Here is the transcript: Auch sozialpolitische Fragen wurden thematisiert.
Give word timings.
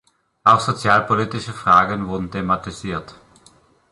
Auch 0.43 0.59
sozialpolitische 0.61 1.53
Fragen 1.53 2.07
wurden 2.07 2.31
thematisiert. 2.31 3.13